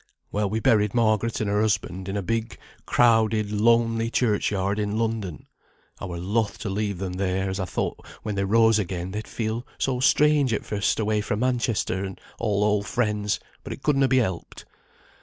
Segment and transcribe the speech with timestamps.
[0.31, 2.57] Well, we buried Margaret and her husband in a big,
[2.87, 5.45] crowded, lonely churchyard in London.
[5.99, 9.27] I were loath to leave them there, as I thought, when they rose again, they'd
[9.27, 14.07] feel so strange at first away fra Manchester, and all old friends; but it couldna
[14.07, 14.65] be helped.